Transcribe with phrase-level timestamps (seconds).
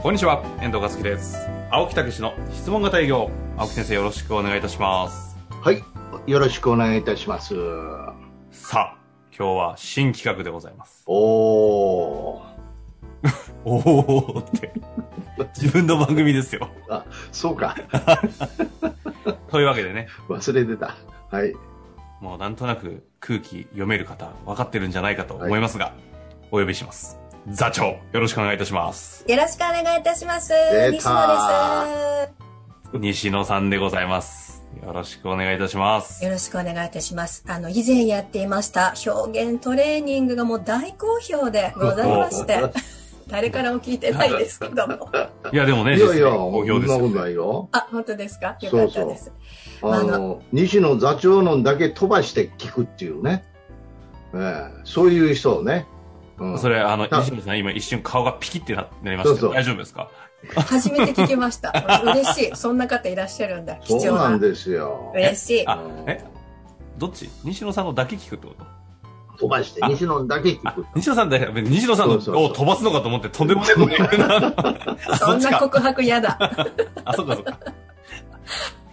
[0.00, 1.36] こんにちは、遠藤和樹です。
[1.72, 3.32] 青木武の質問型営業。
[3.56, 5.36] 青木先生よろしくお願いいたします。
[5.50, 5.82] はい。
[6.28, 7.56] よろしくお願いいたします。
[8.52, 8.98] さあ、
[9.36, 11.02] 今日は新企画でございます。
[11.06, 12.42] おー。
[13.64, 14.72] おーって。
[15.60, 16.68] 自分の番組ですよ。
[16.88, 17.74] あ、そうか。
[19.50, 20.94] というわけでね、忘れてた。
[21.28, 21.52] はい。
[22.20, 25.92] もうなんとなく空気読める方分かってるんじゃないかと思いますが、
[26.52, 27.18] お呼びします。
[27.50, 29.24] 座長、よろしくお願いいたします。
[29.26, 30.50] よろしくお願いいたします。
[30.50, 32.26] 出西た野
[32.92, 34.62] で西野さんでございます。
[34.84, 36.24] よろしくお願いいたしますす。。
[36.24, 37.44] よろしくお願いいたします。
[37.48, 42.60] あの、以前やっていました表現トレーニングがもう大好評でございまして、
[43.28, 45.08] 誰からも聞いてないですけども。
[45.50, 47.68] いや、でもね、いやいや、好そ評ですよんなことないよ。
[47.72, 48.58] あ、本当ですか？
[48.60, 49.32] よかったです。
[49.82, 53.44] あの、西野座長のだけ飛ばして聞くっていうね。
[54.34, 55.86] ええそういう人をね。
[56.38, 60.08] うん、それ、あの、あ西野さん今一瞬顔がピキってななりましたけど、そうそう大丈夫ですか？
[60.54, 61.72] 初めて聞きました。
[62.04, 62.50] 嬉しい。
[62.56, 63.74] そんな方いらっしゃるんだ。
[63.76, 64.00] 貴重な。
[64.08, 65.12] そうなんですよ。
[65.14, 65.66] 嬉しい。
[65.66, 66.22] あ、え？
[66.96, 67.28] どっち？
[67.44, 68.64] 西野さんのだけ聞くってこと？
[69.38, 74.54] 飛ばして、西野だけ聞あく。、西野さんだけ、西野さんを飛ばすのかと思ってとんでもないこと言うな。
[75.08, 75.40] あ そん。
[75.40, 76.36] な告白嫌だ。
[77.04, 77.58] あ、そっかそっか。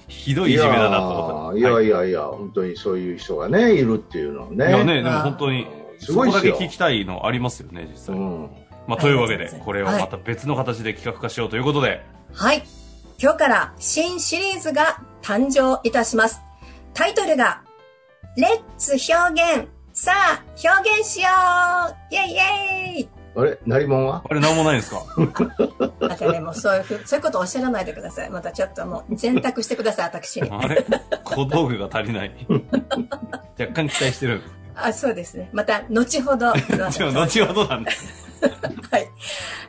[0.07, 1.59] ひどいいじめだなと思った。
[1.59, 4.69] いやはいやいやいや、本当にそういう人がね、いるっていうのをね。
[4.69, 5.67] いやね、でもあ本当に、
[6.05, 8.15] すそごいっすよこだけ聞きたいのありますよね、実際。
[8.15, 8.49] うん。
[8.87, 12.63] まあ、というわけでこれをまた別の形で企画化しようということで、はい。
[13.21, 16.41] 今日から新シリーズが誕生いたします。
[16.93, 17.61] タイトルが、
[18.37, 21.27] レッツ表現さあ、表現しよ
[22.11, 23.57] うイェイイェイあれ？
[23.65, 24.23] 成り物は？
[24.29, 25.01] あれなんもないんですか？
[26.01, 28.29] あとでもそういうふう、そういうことおっしゃらないでください。
[28.29, 30.49] またちょっともう、選択してください、私に。
[30.51, 30.85] あれ？
[31.23, 32.35] 小道具が足りない。
[33.59, 34.41] 若干期待してる。
[34.75, 35.49] あ、そうですね。
[35.53, 36.51] また、後ほど。
[36.53, 37.91] 後ほどなんで。
[38.91, 39.09] はい。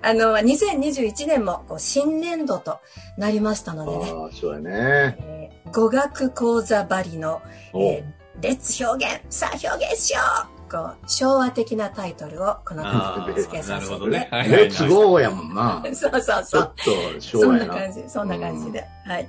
[0.03, 2.79] あの、2021年もこう新年度と
[3.17, 5.17] なりましたのでね、ああ、そうやね。
[5.21, 10.21] えー語学講座ばりの、おえーレッツ表現さあ表現しよ
[10.55, 13.93] うこう、昭和的なタイトルをこの方に付けさせて。
[13.93, 14.29] なるほどね。
[14.31, 15.83] はいレッツゴーやもんな。
[15.95, 16.73] そうそうちょっそう。
[17.15, 17.65] と昭そ和やな。
[17.65, 18.85] んな感じ、そんな感じで。
[19.07, 19.29] はい。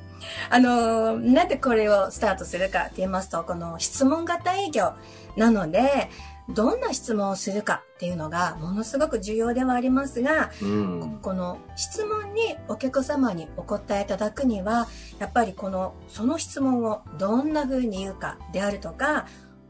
[0.50, 4.94] あのーなんでこれをスタートするかって言いますと、この質問型営業
[5.36, 6.10] なので、
[6.50, 11.20] どんな質問をするかっていうのがものすごく重要ではありますが、うん。
[11.22, 14.88] この質問にお客様にお答えいただくには、
[15.20, 19.26] やっぱりこの、その質問をどんな風に言うかであるとか、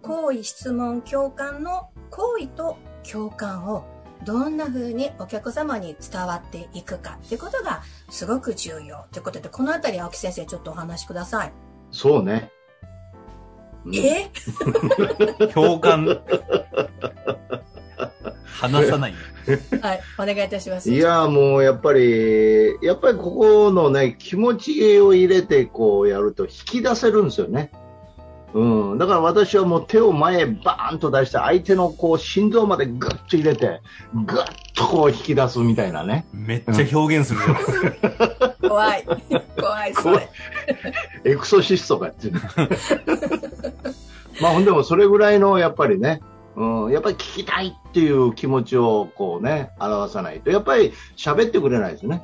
[0.07, 2.77] 行為、質問、共感の行為と
[3.09, 3.85] 共感を
[4.25, 11.53] どんな風にお客様に伝わっていくかっていうことがすごく重要ということで、このあたり青木先生ちょっとお話しください。
[11.91, 12.49] そうね。
[13.85, 14.31] うんえ？
[15.53, 16.07] 共感。
[18.45, 19.13] 話さない。
[19.81, 20.89] はい、お願いいたします。
[20.91, 27.71] いや、もうやっぱり、やっぱりここのね、気持ちを入れてこうやると引き出せるんですよね。
[28.53, 28.97] うん。
[28.97, 33.81] だから私はもう手を前へバーンと出して相手のこう心臓までグッと入れて、
[34.13, 36.25] グッとこう引き出すみたいなね。
[36.31, 37.91] めっちゃ表現するじゃないですか。
[38.69, 39.05] 怖い。
[39.59, 40.29] 怖い、それ。
[41.25, 42.39] エクソシストかっていうの。
[44.41, 46.21] まあほんでもそれぐらいのやっぱりね、
[46.55, 52.23] うん、やっぱり聞きたいっていう気持ちをこうね、表さないと、やっぱり喋ってくれないですね。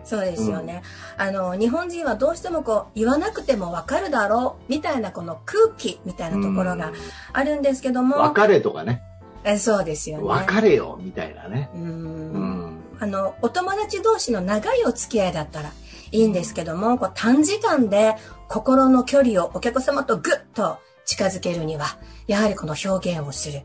[0.00, 0.82] うんそうですよね。
[1.16, 6.92] あの、日本人はどうしてもこう、言わなくてもわかるだろう、みたいなこの空気みたいなところが
[7.32, 9.02] あるんですけども、別れとかね、
[9.44, 10.24] えそうですよね。
[10.24, 11.70] 別れよみたいなね。
[11.74, 11.78] う。
[11.78, 12.80] うんん。
[12.98, 15.70] あの、お友達同士の長いお付き合いだったら
[16.12, 18.16] いいんですけども、こう短時間で
[18.48, 20.78] 心の距離をお客様とぐっと
[21.10, 21.98] 近づけるには、
[22.28, 23.62] やはりこの表現をする。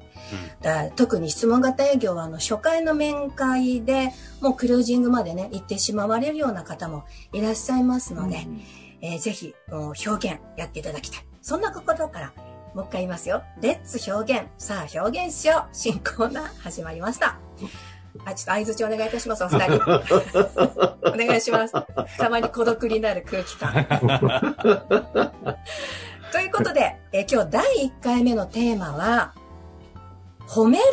[0.62, 4.12] だ特に質問型営業はあの初回の面会で
[4.42, 8.48] もうクルージングまでね行ってしまわれるような方もいらっしゃいますので、
[9.02, 11.26] えーぜひもう表現やっていただきたい。
[11.44, 12.34] そんなことから
[12.74, 13.44] もう一回言いますよ。
[13.62, 14.46] レッツ表現。
[14.58, 15.76] さあ表現しよう。
[15.76, 17.38] 新コーナー始まりました。
[18.24, 19.76] あ、ちょっと相槌お願いいたします、お二人。
[21.14, 21.74] お願いします。
[22.18, 23.86] たまに孤独になる空気感。
[26.36, 29.34] ということで、えー今日第1回目のテーマは、
[30.50, 30.84] 褒める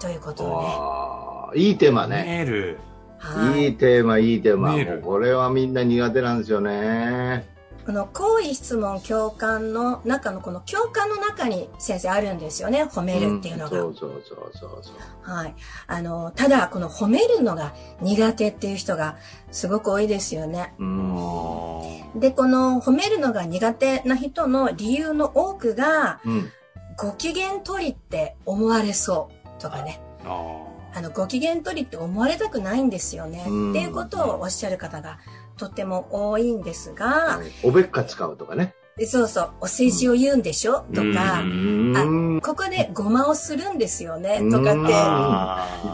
[0.00, 1.60] ということをね。
[1.62, 2.24] いいテーマね。
[2.26, 2.78] メール。
[3.18, 4.74] はいいいテーマ、いいテーマ。
[5.00, 7.48] これはみんな苦手なんですよね。
[7.88, 12.82] この好意質問共感の中のこの共感の中に先生あるんですよね。
[12.84, 14.96] 褒めるっていうのが、んそうそうそうそう。
[15.22, 15.54] はい。
[15.86, 19.16] あのただこの褒めるのが苦手っていう人が
[19.50, 20.74] すごく多いですよね。
[20.78, 22.20] うん。
[22.20, 26.50] でこの褒めるのが苦手な人の理由の多くがうん。
[26.98, 30.02] ご機嫌取りって思われそうとかね。
[30.26, 30.58] あ
[30.92, 33.46] あのご機嫌取りって思われたくないんですよね。
[33.48, 33.70] うん。
[33.70, 35.18] っていうことをおっしゃる方が
[35.58, 38.74] とっても多いんですが、おべっか使うとかね。
[38.96, 40.80] でそうそう、お世辞を言うんでしょ？
[40.92, 42.40] とか、うん。
[42.42, 44.40] ここでごまをするんですよね。
[44.50, 44.94] とかうんって。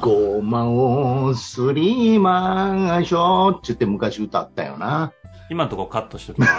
[0.01, 3.51] ごまをすりましょう。
[3.51, 5.13] って言って昔歌ったよな。
[5.51, 6.53] 今のところカットしときます。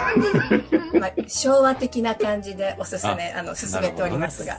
[0.98, 4.58] まあ、昭和的な感じでおすすめ、あの、進めておりますが。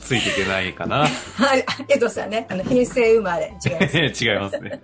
[0.00, 1.06] ついていけないかな。
[1.36, 3.98] はい、江戸さんね、あの、平成生まれ、違います。
[4.24, 4.82] 違いますね。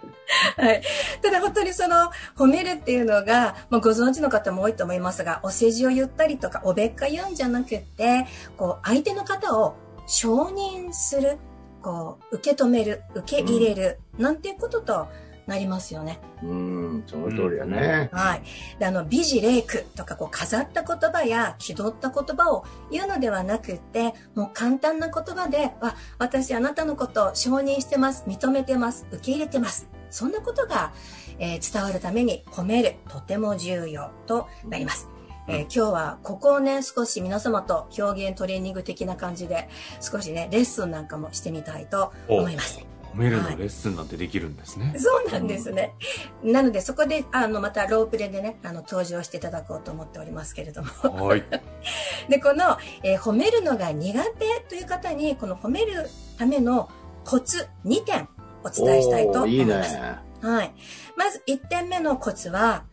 [0.57, 0.83] はい。
[1.23, 8.27] ただ本当にその、褒めるっていうのが、まあ、ご存知の方も多いと思いますが、お世辞を言ったりとか、おべっか言うんじゃなくって、
[8.57, 9.77] こう、相手の方を
[10.07, 11.39] 承認する、
[11.83, 15.09] こう、受け止める、受け入れる、なんていうことと
[15.47, 16.19] なりますよね。
[16.43, 18.11] うん、その通りやね。
[18.13, 18.43] はい。
[18.79, 29.89] で、あの、美辞麗句とか、こう、飾った言葉や気取った言葉を言うのではなくって、もう簡単な言葉で、あ、私あなたのことを承認してます、認めてます、受け入れてます。
[30.11, 30.93] そんなことが、
[31.39, 35.09] えー伝わるために褒める、とても重要となります。
[35.49, 39.69] えー今日はここをね、少し皆様と表現トレーニング的な感じで、
[40.01, 42.96] 少しね、レッスンなんかもしてみたいと思います。
[43.17, 44.95] 褒めるのレッスンなんてできるんですね。
[44.99, 45.95] そうなんですね。
[46.43, 51.27] なので、そこで、あの、またロープレでね、あの、登場していただこうと思っておりますけれども。
[51.27, 51.45] はい。
[52.29, 56.09] で、この、えー褒めるのが苦手という方に、この褒める
[56.39, 56.89] ための
[57.25, 58.29] コツ2点
[58.63, 59.95] お伝えしたいと思います。
[59.95, 60.17] ね。
[60.43, 60.75] はい。
[61.17, 62.85] まず1点目のコツは、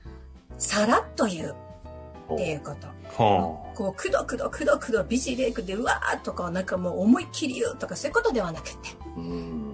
[0.58, 1.56] さらっと言う
[2.34, 2.88] っていうこと。
[2.88, 9.03] はこう、くどくどくどくど美辞麗句で、うわーとか、なんかもう思いっきり言うとか、そういうことではなくて、うん。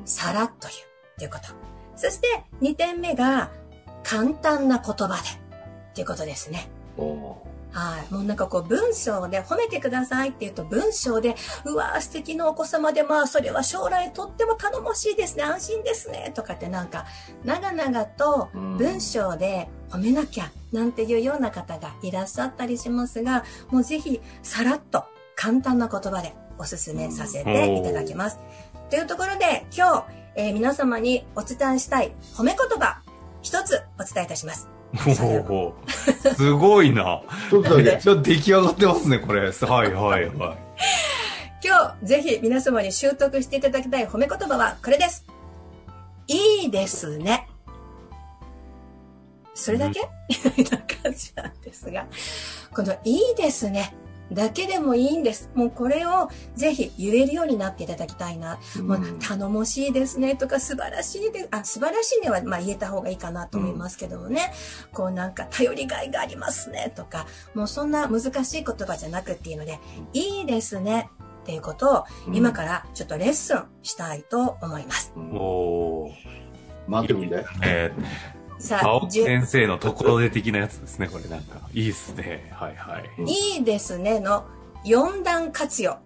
[0.05, 1.53] さらっと言うっていうこと。
[1.95, 2.27] そして
[2.61, 3.51] 2点目が
[4.03, 5.21] 簡単な言葉で
[5.91, 6.69] っていうことですね。
[6.97, 7.37] お
[7.71, 8.13] はい。
[8.13, 17.05] もうなんかこう文章で褒めてくださいって言うと文章で、うわー素敵なお子様でまあそれは将来とっても頼もしいですね、安心ですね、とかってなんか
[17.43, 25.03] 長々とうん文章で褒めなきゃなんていうような方がいらっしゃったりしますが、もうぜひさらっと
[25.35, 28.39] 簡単な言葉でおすすめさせていただきます。
[28.89, 30.05] というところで今日、
[30.35, 33.01] えー皆様にお伝えしたい褒め言葉
[33.41, 34.67] 一つお伝えいたします。
[34.95, 35.23] あ。
[35.23, 35.75] おお
[36.35, 37.21] すごいな。
[37.49, 38.01] ちょっとだけ。
[38.01, 39.41] ちょっと出来上がってますね、これ。
[39.41, 40.57] はいはいはい。
[41.63, 45.25] 今日ぜひ皆様に習得していただきたい褒め言葉はこれです。
[46.27, 47.47] いいですね。
[49.53, 49.99] それだけ？
[50.29, 52.07] みたいな感じなんですが、
[52.73, 53.93] このいいですね。
[54.31, 55.49] だけでもいいんです。
[55.55, 58.59] もうこれをぜひ言えるようになっていただきたいな。
[58.83, 64.51] もう頼もしいですねとか素晴らしいで、あ、素晴らしいねはまあ言えた方がいいかなと思いますけどもね。
[64.93, 69.79] こうなんか頼りがいがありますねとか、もうそんな難しい言葉じゃなくっていうので、
[70.13, 71.09] いいですね
[71.41, 72.03] っていうことを
[72.33, 75.13] 今からちょっとレッスンしたいと思います。
[75.15, 75.41] うんお
[76.05, 76.11] お。
[76.87, 77.45] 待ってるんで。
[77.63, 77.91] え
[78.59, 81.59] さー、青木先生のところで的なやつですね、これなんか。
[81.73, 82.51] いいっすね。
[82.53, 83.23] はいはい。
[83.23, 84.45] いいですねの
[84.85, 85.97] 4段活用。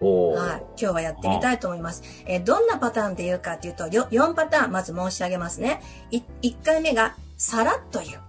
[0.00, 0.62] おはい。
[0.76, 2.02] 今日はやってみたいと思います。
[2.26, 5.80] えーどんなパターンで言うかっていうと、よ4パターンまず申し上げますね。
[6.10, 8.20] い1回目がさらっと言う。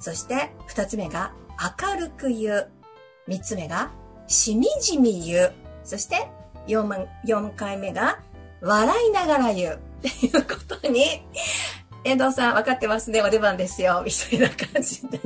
[0.00, 1.32] そして2つ目が
[1.80, 2.70] 明るく言う。
[3.28, 3.90] 3つ目が
[4.26, 5.52] しみじみ言う。
[5.84, 6.28] そして
[6.66, 8.20] 4, 4回目が
[8.62, 9.80] 笑いながら言う。
[10.02, 11.22] っていうことに、
[12.04, 13.22] 遠藤さん分かってますね。
[13.22, 14.02] お出番ですよ。
[14.06, 15.20] みたいな感じで。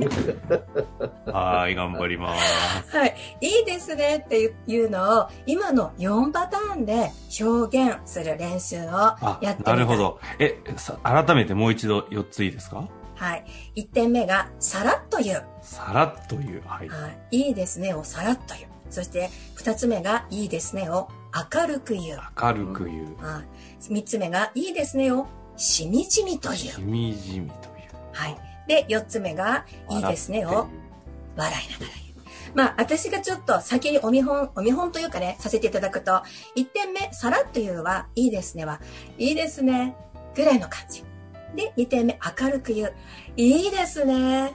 [1.31, 2.95] はい、頑張ります。
[2.97, 3.15] はい。
[3.41, 9.63] いいですねっていうのを、今の4パターンで表現する練習をあやって。
[9.63, 9.97] なるほ。
[9.97, 10.19] ど。
[10.39, 12.87] え、さ改めてもう一度4ついいですか？
[13.15, 13.45] はい。
[13.75, 15.43] 1点目が、さらっと言う。
[15.61, 16.61] さらっという。
[16.67, 16.89] はい。
[16.89, 17.37] はい。
[17.47, 18.67] いいですねをさらっと言う。
[18.91, 21.09] そして、2つ目が、いいですねを
[21.53, 22.19] 明るく言う。
[22.41, 23.25] 明るく言う。
[23.25, 23.91] はい。
[23.91, 25.25] 3つ目が、いいですねを
[25.57, 26.81] しみじみと言しう。
[26.81, 27.63] みじみという。
[28.13, 28.37] はい。
[28.67, 30.67] で、4つ目が、いいですねを
[31.35, 32.51] 笑いながら言う。
[32.53, 36.21] まあ、私がちょっと先にお見本、お見本というかね、させていただくと、
[36.55, 38.79] 1点目、さらっと言うは、いいですねは、
[39.17, 39.95] いいですね、
[40.35, 41.03] ぐらいの感じ。
[41.55, 42.93] で、2点目、明るく言う。
[43.35, 44.53] いいですね。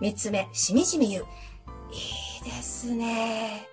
[0.00, 1.24] 3つ目、しみじみ言う。
[1.92, 3.66] いいですね。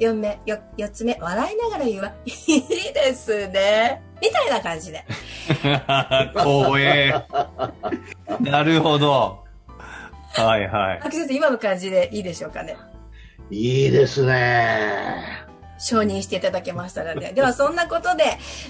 [0.00, 4.02] 4目、よ、4つ目、笑いながら言うは、いいでですね。
[4.20, 5.04] みたいな感じで。
[6.34, 7.14] 光栄。
[8.40, 9.44] なるほど。
[10.34, 11.00] はいはい。
[11.02, 12.76] 秋先生、今の感じでいいでしょうかね。
[13.50, 15.46] いいですね。
[15.78, 17.32] 承認していただけましたので。
[17.32, 18.24] では、そんなことで、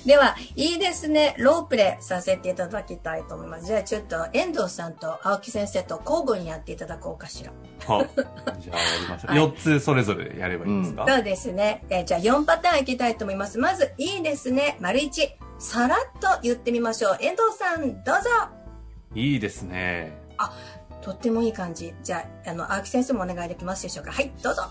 [0.04, 3.66] では、いいですね、ロープレさせていただきたいと思います。
[3.66, 7.52] じゃあ、ちょっと、遠藤さんと青木先生と交互にやっていただこうかしら。
[7.87, 8.06] は
[8.61, 9.30] じゃあやりましょう。
[9.30, 11.82] はい4つそれぞれやればいいんですか、そうですね。
[11.88, 13.58] えーじゃあ、4パターンいきたいと思います。
[13.58, 15.48] まず、いいですね、丸1。
[15.59, 17.19] さらっと言ってみましょう。
[17.21, 18.31] 遠藤さん、どうぞ。
[19.15, 20.17] いいですね。
[21.00, 21.95] とってもいい感じ。
[22.03, 24.12] じゃあ、あの、青木先生もお願いできますでしょうか。
[24.12, 24.62] はい、どうぞ。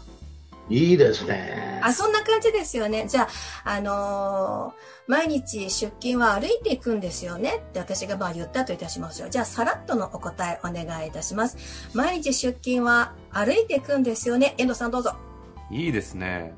[0.70, 1.79] いいですね。
[1.84, 3.08] あ、そんな感じですよね。
[3.08, 3.27] じゃ
[3.65, 9.29] あ、あのー毎日出勤は歩いていくんですよねって私がまあ言ったといたしましょう。
[9.29, 11.89] じゃあ、さらっとのお答えお願いいたします。
[11.94, 14.53] 毎日出勤は歩いていくんですよね。
[14.58, 15.15] 遠藤さんどうぞ。
[15.72, 16.53] いいですね。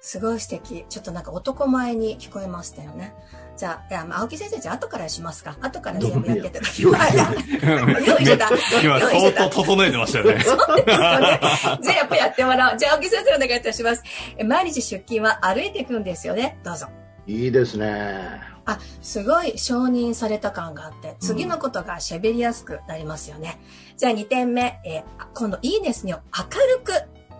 [0.00, 0.84] すごい素敵。
[0.88, 3.14] ちょっとなんか男前に聞こえましたよね。
[3.56, 5.56] じゃあ、いやまあ青木先生、じゃあ後からしますか。
[5.60, 6.58] 後から全部やってい た。
[6.80, 8.48] 用意してた。
[8.82, 10.40] 今用意してた相当整えてましたよね。
[10.44, 11.40] そうですよね。
[11.82, 12.78] じゃあやっぱやってもらおう。
[12.78, 14.02] じゃあ青木先生お願いいたします。
[14.36, 16.58] え毎日出勤は歩いていくんですよね。
[16.62, 16.86] どうぞ。
[17.26, 18.40] いいですね。
[18.64, 23.58] あ、すごい承認された感があって、次のことが喋りやすくなりますよね。
[23.96, 25.02] じゃあ2点目、えー
[25.34, 26.44] 今度いいですねを明
[26.76, 26.92] るく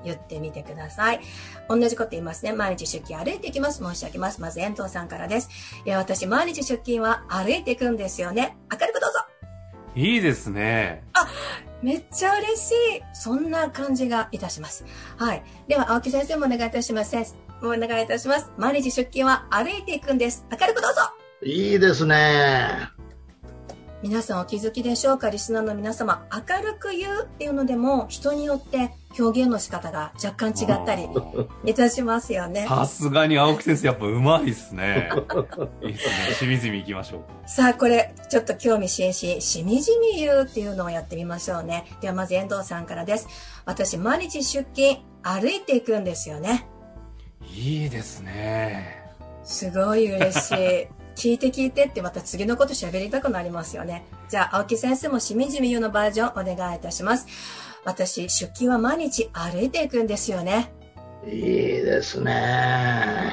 [0.05, 1.21] 言ってみてください。
[1.69, 2.52] 同じこと言いますね。
[2.52, 3.83] 毎日出勤歩いていきます。
[3.85, 4.40] 申し上げます。
[4.40, 5.49] まず遠藤さんからです。
[5.85, 8.57] いや、私毎日出勤は歩いていくんですよね。
[8.71, 9.21] 明るくどうぞ。
[9.95, 11.05] いいですね。
[11.83, 12.75] めっちゃ嬉しい。
[13.12, 14.85] そんな感じがいたします。
[15.17, 15.43] はい。
[15.69, 17.17] では、青木先生もお願いいたします。
[17.62, 18.50] お願いいたします。
[18.57, 20.45] 毎日出勤は歩いていくんです。
[20.50, 21.00] 明るくどうぞ。
[21.43, 22.98] いいですね。
[24.00, 25.28] 皆さんお気づきでしょうか？
[25.28, 26.25] リスナーの皆様。
[26.33, 31.09] 明るく言うっていうのでも、人によって表現の仕方が若干違ったり
[31.69, 32.64] いたしますよね。
[32.69, 35.11] さすがに青木先生やっぱうまいっすね。
[35.83, 36.35] いいっすね。
[36.38, 37.23] しみじみ行きましょう。
[37.47, 41.85] さあ、これ、ちょっと興味津々、しみじみ言うっていうのをやってみましょうね。
[42.00, 43.26] では、まず遠藤さんからです。
[43.64, 46.69] 私、毎日出勤、歩いていくんですよね。
[47.52, 49.02] いいですね。
[49.43, 50.98] すごい嬉しい。
[51.19, 54.07] 聞いて聞いてってまた次のこと喋りたくなりますよね。
[54.29, 57.27] じゃあ、青木先生もしみじみ言うのバージョンお願いいたします。
[57.85, 60.73] 私、出勤は毎日歩いていくんですよね。
[61.27, 63.33] いいですね。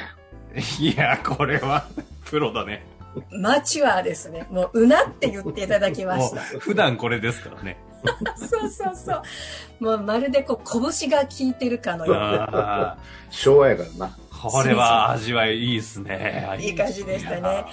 [0.80, 1.86] いや、これは、
[2.25, 2.84] プロだね。
[3.30, 4.48] マチュアですね。
[4.50, 6.42] もう、うなって言っていただきまもした。
[6.58, 7.77] う、普段これですからね。
[8.38, 9.84] そうそうそう。
[9.84, 12.92] もう、まるでこう、拳が効いてるかのような。
[12.92, 12.98] あ
[13.30, 14.18] 昭和やからな。
[14.47, 16.47] ーこれは味わいいいっすね。
[16.59, 17.65] いい感じでしたね。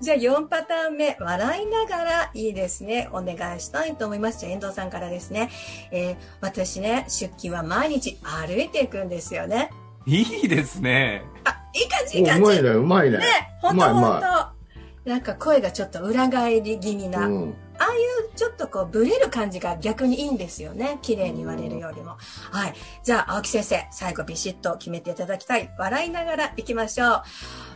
[0.00, 3.08] じゃあ4パターン目、笑いながらいいですね。
[3.12, 4.40] お願いしたいと思います。
[4.40, 5.50] じゃあ遠藤さんからですね。
[5.90, 9.70] えー私ね、出勤は毎日歩いていくんですよね。
[10.06, 11.22] いいですね。
[11.44, 12.42] あ、いい感じ、いおいう感じ。
[12.42, 13.18] ね、まいね、うまいね。
[13.60, 14.58] ほんとほんと。
[15.04, 17.54] なんか声がちょっと裏返り気味な、うん。
[17.78, 20.98] ああいうちょっとこうブレる感じが逆にいいんですよね。
[21.02, 22.16] 綺麗に言われるよりも。
[22.50, 22.74] はい。
[23.04, 25.70] じゃあ、青木先生、最後ビシッと決めていただきたい。
[25.78, 27.22] 笑いながら行きましょう。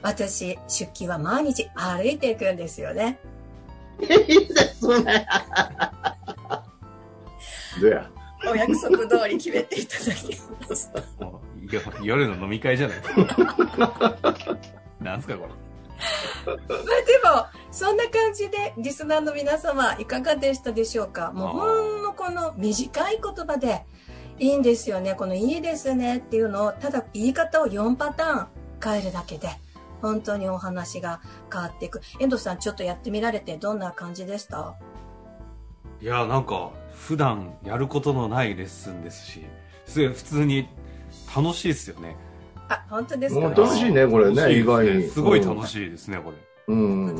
[0.03, 3.19] 私、出勤は毎日歩いていくんですよね。
[4.01, 5.27] い いですね。
[7.81, 8.11] どうや。
[8.51, 10.37] お約束通り決めていただき
[10.69, 10.91] ます。
[11.21, 11.41] も
[11.71, 14.59] うよ夜の飲み会じゃないですか。
[15.01, 15.62] なんすかこれ。
[16.47, 16.63] まあで
[17.25, 21.33] も、そんな感じで、リスナーの皆様、いかがでしたでしょうか？
[21.33, 23.85] もうほんのこの短い言葉で
[24.39, 25.15] いいんですよね。
[25.15, 28.47] このいいですねっていうのを、ただ言い方を4パターン
[28.83, 29.49] 変えるだけで、
[30.01, 31.21] 本当にお話が
[31.53, 32.01] 変わっていく。
[32.19, 34.75] 遠藤さん、ちょっとやってみられてどんな感じでした？
[36.01, 39.45] いや、なんか、普段やることのないレッスンですし、
[39.87, 40.69] すごい普通に
[41.35, 42.17] 楽しいですよね。
[42.73, 43.41] あ、本当ですか？
[43.41, 46.37] もう楽しいねこれね意外にすごい楽しいですね、これ。
[46.69, 47.17] うん。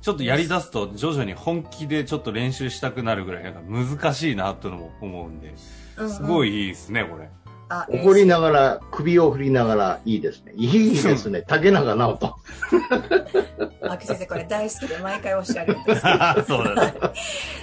[0.00, 7.28] ちょっとやり出すと徐々に本気でちょっと練習したくなるぐらいなんか難しいなっていうのも思うんで、すごいいいですね、これ。
[7.68, 10.52] あ怒りながら、首を振りながら、いいですね。
[10.54, 11.42] いいですね。
[11.48, 12.34] 竹中直人。
[13.82, 16.00] 青木先生、これ大好きで毎回おっしゃるんです。
[16.46, 16.94] そうだね。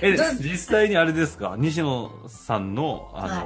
[0.02, 1.56] え実際にあれですか？
[1.58, 3.46] 西野さんの、あの、はい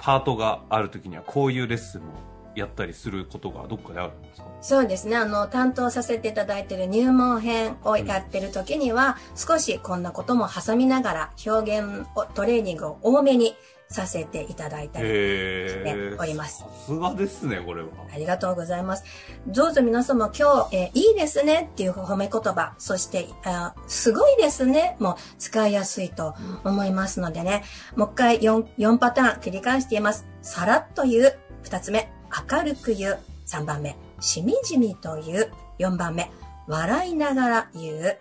[0.00, 2.12] パートがある時にはこういうレッスンも
[2.58, 4.48] やったりすることがどっかであるんですか？
[4.60, 5.16] そうですね。
[5.16, 13.54] あの、担当させていただいている入門編をやってる時には、少しこんなことも挟みながら、表現を、トレーニングを多めに
[13.90, 17.88] させていただいたりへしてーおりますさすがですね、これは。
[18.12, 19.04] ありがとうございます。
[19.46, 26.34] どうぞ皆様今日、えーいいですねっていう褒め言葉、そして、あすごいですねも使いやすいと
[26.64, 27.62] 思いますのでね、
[27.96, 30.26] もう一回 4, 4パターン繰り返して言います。
[30.42, 31.38] さらっと言う。
[31.62, 32.10] 二つ目、
[32.50, 33.18] 明るく言う。
[33.44, 35.52] 三番目、しみじみと言う。
[35.78, 36.30] 4番目、
[36.66, 38.18] 笑いながら言う。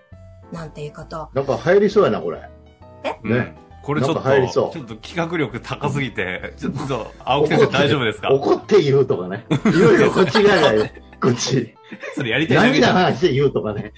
[0.52, 1.30] なんていうこと。
[1.34, 2.40] なんか入りそうやな、これ。
[3.24, 8.30] うんねこれちょっと、なんか入りそうちょっと企画力高すぎて、ちょっと、青木先生大丈夫ですか？
[8.34, 9.46] 怒って言うとかね。
[9.66, 10.86] いろいろこっち側が、
[11.22, 11.74] こっち。
[12.16, 13.12] それやりたいだけじ涙ゃん。
[13.14, 13.94] 流して言うとかね。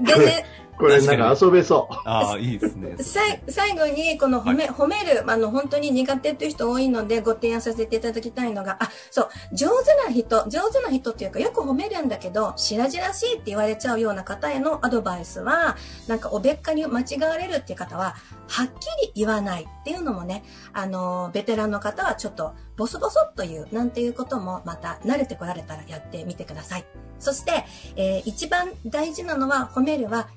[0.00, 0.44] でね、
[0.78, 1.94] これなんか遊べそう。
[2.04, 2.96] ああ、いいですね。
[3.02, 18.14] さい最後に、この褒め、褒める、あの、本当に苦手っていう人多いので、ご提案させていただきたいのが、あ、そう、上手な人、上手な人っていうか、よく褒めるんだけど、白々しいって言われちゃうような方へのアドバイスは、なんか、おべっかに間違われるっていう方は、
[18.46, 18.70] はっき
[19.06, 26.84] り言わないっていうのもね、あの、ベテランの方はちょっと、ボソボソっと言う、なんていうことも、また、慣れてこられたらやってみてください。
[27.18, 27.64] そして、
[27.96, 30.28] えー一番大事なのは、褒めるは、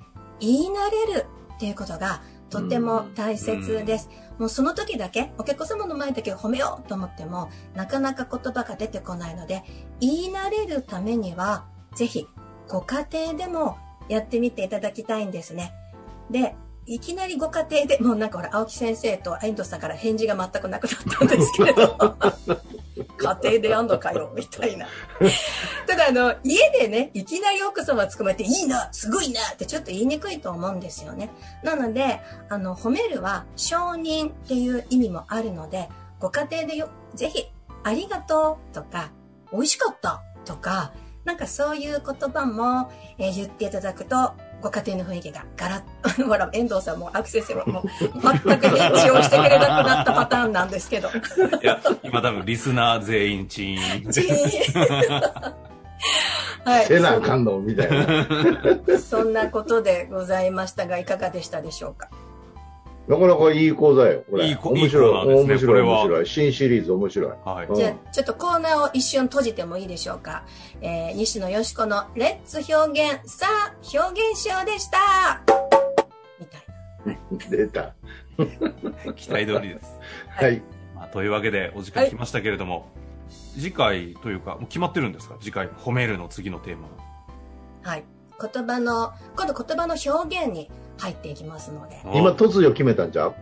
[0.42, 4.10] 言い慣れるっていうことがとても大切です。
[4.38, 9.64] もうその時だけ、お客様の前だけ褒めようと思っても、なかなか言葉が出てこないので、
[10.00, 12.28] 言い慣れるためには、ぜひ、
[12.68, 13.78] ご家庭でも
[14.10, 15.74] やってみていただきたいんですね。
[16.30, 16.56] で、
[16.86, 21.96] いきなりご家庭で、もうなんかほら、青木先生と遠藤さんから返事が全くなくなったんですけれど、
[22.48, 22.58] 家
[23.44, 24.88] 庭でやんのかよ、みたいな。
[25.88, 31.30] ただあの、家でね、いきなり奥様捕まえて、いいな、すごいなってちょっと言いにくいと思うんですよね。
[31.64, 37.52] なので、あの、褒めるは承認っていう意味もあるので、ご家庭でよ、ぜひ、
[37.84, 39.12] ありがとうとか、
[39.52, 40.94] 美味しかったとか、
[41.26, 47.84] なんかそういう言葉も、えー言っていただくと、ご家庭の雰囲気がガラッ、 ほら、遠藤さんも、アクセスも、もう、
[48.46, 51.10] 全く返事をしてくれなくなったパターンなんですけど。
[51.10, 51.12] い
[51.66, 54.12] や、今多分リスナー全員チーン。
[54.12, 55.52] チーン
[56.64, 56.86] はい。
[56.86, 59.00] せなあかんのみたいな。
[59.00, 62.10] そんなことでございましたが、いかがでしたでしょうか？
[63.08, 64.46] なかなかいい講座よ、これ。
[64.48, 65.06] いいこ面白い。
[65.06, 66.26] いいコーナーですね面白い、これは面白い。
[66.28, 67.32] 新シリーズ面白い。
[67.44, 67.66] はい。
[67.68, 70.44] うんじゃあ、ちょっとコーナーを一瞬閉じてもいいでしょうか。
[70.82, 75.42] えー、西野よしこのレッツ表現、さあ、表現賞でした
[76.40, 77.94] みたい出た。
[79.16, 80.00] 期待通りです。
[80.30, 80.62] はい。
[80.96, 82.88] まあ、というわけで、お時間来ましたけれども、
[83.56, 85.36] 次回というか、もう決まってるんですか？
[85.42, 86.90] 次回、褒めるの次のテーマは。
[87.84, 87.90] な。
[87.92, 88.04] はい。
[88.54, 90.70] 言葉の、今度言葉の表現に
[91.02, 92.00] 入っていきますので。
[92.14, 93.34] 今、突如決めたんちゃう？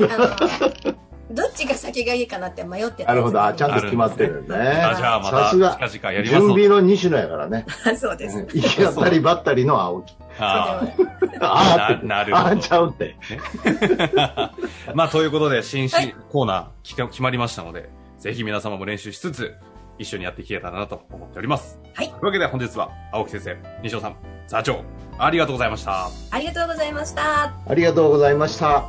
[0.00, 0.08] うん、
[1.36, 3.44] どっちが先がいいかなって迷ってたなるほど。
[3.44, 3.76] あ、ちゃんと。
[3.76, 4.56] と決まってるね。
[4.56, 5.78] あじゃあまたさすが。
[6.24, 7.66] 準備の西野やからね。
[7.98, 8.38] そうです。
[8.54, 10.16] 行き当たりばったりの青木。
[10.38, 10.82] あ
[11.38, 12.00] あ。
[12.02, 13.16] ななるほどあーちゃうって。
[14.16, 14.52] あ
[14.94, 15.90] まあ、ということで、新
[16.30, 19.54] コーナー決ま決まりましたので、ぜひ皆様も練習しつつ、
[19.98, 21.78] 一緒にやっていけたらなと思っております。
[21.94, 24.16] はいというわけで本日は、青木先生、西尾さん、
[24.48, 24.84] 座長、
[25.18, 26.08] ありがとうございました。
[26.30, 27.52] ありがとうございました。
[27.66, 28.84] ありがとうございました。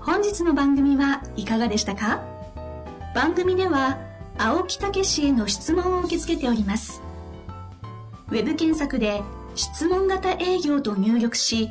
[0.00, 2.22] 本日の番組はいかがでしたか？
[3.14, 3.98] 番組では
[4.38, 7.00] 青木武氏への質問を受け付けております
[8.28, 9.22] ウェブ検索で
[9.56, 11.70] 「質問型営業」と入力し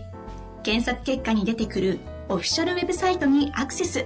[0.63, 4.06] 検索結果に出てくるオフィシャルウェブサイトにアクセス